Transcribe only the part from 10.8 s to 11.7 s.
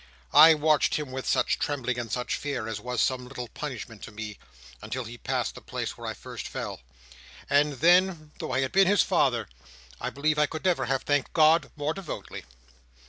could have thanked God